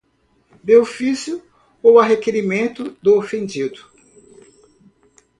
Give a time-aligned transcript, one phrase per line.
[0.63, 1.43] De ofício
[1.83, 3.85] ou a requerimento do ofendido